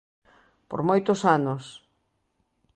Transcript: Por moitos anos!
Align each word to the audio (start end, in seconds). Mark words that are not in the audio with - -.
Por 0.69 0.81
moitos 0.89 1.19
anos! 1.37 1.63